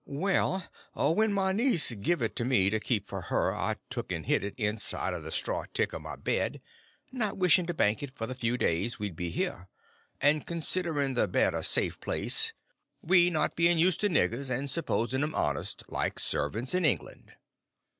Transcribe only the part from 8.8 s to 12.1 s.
we'd be here, and considerin' the bed a safe